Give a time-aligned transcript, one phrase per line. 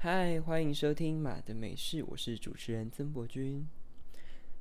[0.00, 3.66] 嗨，欢迎收听马的美事，我是主持人曾博君。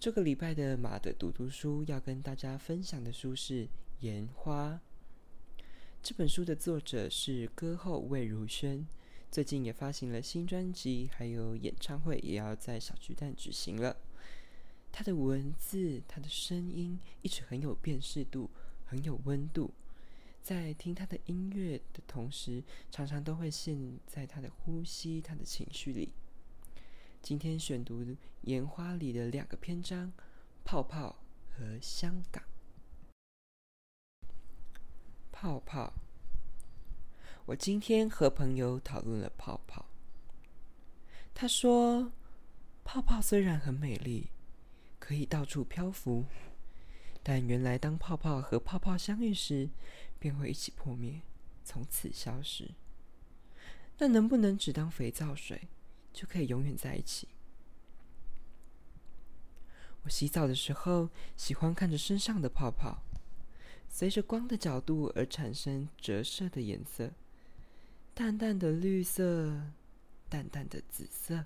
[0.00, 3.66] 这个礼拜的马的读读书要跟大家分享的书是
[4.00, 4.80] 《烟花》。
[6.02, 8.88] 这本书的作者是歌后魏如萱，
[9.30, 13.96] 最近也发行了新专辑，还有演唱会也要在小巨蛋举行了。
[14.90, 18.50] 他的文字，他的声音一直很有辨识度，
[18.84, 19.72] 很有温度。
[20.42, 26.12] 在听他的音乐的同时，常常都会陷在他的呼吸、他的情绪里。
[27.22, 28.02] 今天选读
[28.42, 30.12] 《烟花》里的两个篇章：
[30.64, 32.42] 泡泡和香港。
[35.30, 35.92] 泡泡，
[37.46, 39.86] 我今天和朋友讨论了泡泡。
[41.34, 42.12] 他说，
[42.84, 44.30] 泡泡虽然很美丽，
[44.98, 46.24] 可以到处漂浮。
[47.22, 49.68] 但原来，当泡泡和泡泡相遇时，
[50.18, 51.20] 便会一起破灭，
[51.62, 52.70] 从此消失。
[53.98, 55.68] 那能不能只当肥皂水，
[56.12, 57.28] 就可以永远在一起？
[60.04, 63.02] 我洗澡的时候，喜欢看着身上的泡泡，
[63.90, 67.12] 随着光的角度而产生折射的颜色，
[68.14, 69.72] 淡淡的绿色，
[70.30, 71.44] 淡淡的紫色。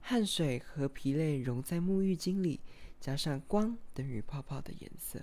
[0.00, 2.60] 汗水和疲累融在沐浴巾里。
[3.06, 5.22] 加上光等于泡泡的颜色，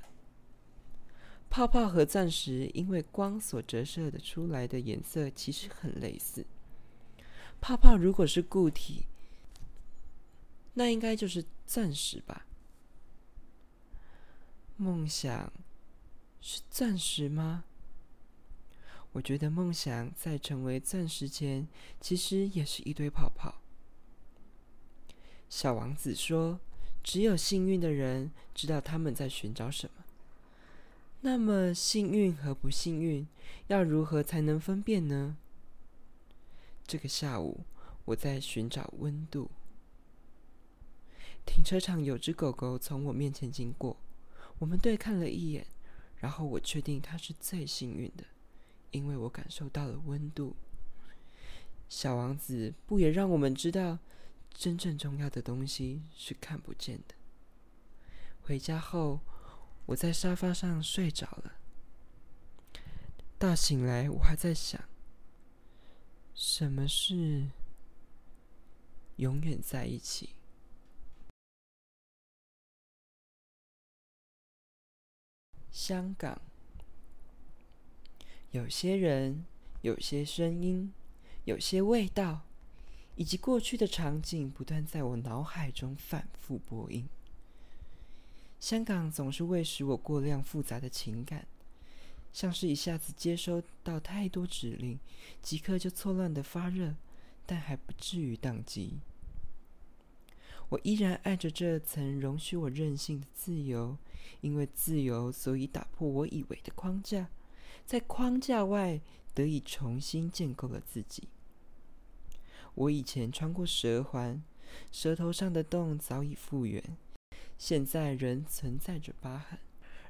[1.49, 6.45] 泡泡和钻石因为光所折射的出来的颜色其实很类似。
[7.59, 9.05] 泡泡如果是固体，
[10.75, 12.45] 那应该就是钻石吧？
[14.77, 15.51] 梦想
[16.39, 17.65] 是钻石吗？
[19.11, 21.67] 我觉得梦想在成为钻石前，
[21.99, 23.55] 其实也是一堆泡泡。
[25.49, 26.61] 小王子说。
[27.03, 30.03] 只有幸运的人知道他们在寻找什么。
[31.21, 33.27] 那么，幸运和不幸运
[33.67, 35.37] 要如何才能分辨呢？
[36.85, 37.61] 这个下午，
[38.05, 39.49] 我在寻找温度。
[41.45, 43.97] 停车场有只狗狗从我面前经过，
[44.59, 45.65] 我们对看了一眼，
[46.17, 48.23] 然后我确定它是最幸运的，
[48.91, 50.55] 因为我感受到了温度。
[51.87, 53.99] 小王子不也让我们知道？
[54.53, 57.15] 真正重要的东西是看不见的。
[58.41, 59.21] 回家后，
[59.87, 61.55] 我在沙发上睡着了。
[63.37, 64.81] 大醒来，我还在想，
[66.33, 67.49] 什么是
[69.17, 70.35] 永远在一起？
[75.71, 76.41] 香港，
[78.51, 79.45] 有些人，
[79.81, 80.93] 有些声音，
[81.45, 82.45] 有些味道。
[83.15, 87.07] 以及过去的场景不断在我脑海中反复播映。
[88.59, 91.45] 香港总是会使我过量复杂的情感，
[92.31, 94.97] 像是一下子接收到太多指令，
[95.41, 96.95] 即刻就错乱的发热，
[97.45, 98.99] 但还不至于宕机。
[100.69, 103.97] 我依然爱着这层容许我任性的自由，
[104.41, 107.29] 因为自由，所以打破我以为的框架，
[107.85, 108.99] 在框架外
[109.35, 111.27] 得以重新建构了自己。
[112.75, 114.43] 我以前穿过舌环，
[114.91, 116.97] 舌头上的洞早已复原，
[117.57, 119.59] 现在仍存在着疤痕，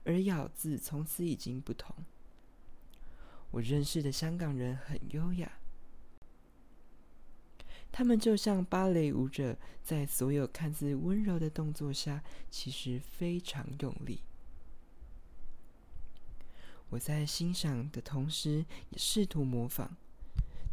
[0.05, 1.95] 而咬字从此已经不同。
[3.51, 5.59] 我认识的香港人很优雅，
[7.91, 14.21] 他们就像芭蕾舞者，在所有看似温柔的动作下，其实非常用力。
[16.89, 19.97] 我在欣赏的同时，也试图模仿。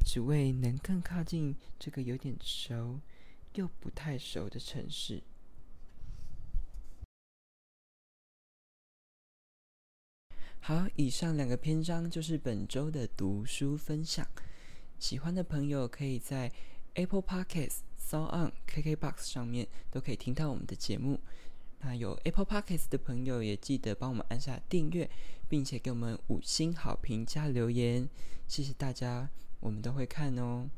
[0.04, 3.00] 只为能更靠近这个有点熟
[3.54, 5.22] 又不太熟的城市。
[10.60, 14.26] 好，以上两个篇章就是本周的读书分享。
[14.98, 16.52] 喜欢的朋友可以在
[16.94, 21.18] Apple Podcasts、s o n KKBox 上面都可以听到我们的节目。
[21.78, 25.08] 那有 Apple Podcasts 的朋友也记得帮我们按下订阅，
[25.48, 28.06] 并且给我们五星好评加留言，
[28.46, 29.30] 谢谢大家。
[29.60, 30.68] 我们都会看哦。